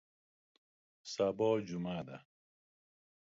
[1.13, 2.17] سبا جمعه ده